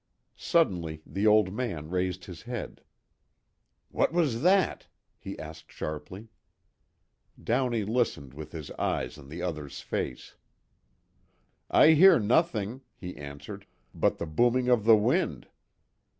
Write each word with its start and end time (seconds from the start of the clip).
Suddenly 0.35 1.03
the 1.05 1.27
old 1.27 1.53
man 1.53 1.91
raised 1.91 2.25
his 2.25 2.41
head: 2.41 2.81
"What 3.91 4.11
was 4.11 4.41
that?" 4.41 4.87
he 5.19 5.37
asked 5.37 5.71
sharply. 5.71 6.29
Downey 7.43 7.83
listened 7.83 8.33
with 8.33 8.51
his 8.51 8.71
eyes 8.79 9.19
on 9.19 9.29
the 9.29 9.43
other's 9.43 9.81
face. 9.81 10.33
"I 11.69 11.91
hear 11.91 12.17
nothing," 12.19 12.81
he 12.95 13.15
answered, 13.15 13.67
"but 13.93 14.17
the 14.17 14.25
booming 14.25 14.69
of 14.69 14.85
the 14.85 14.97
wind." 14.97 15.47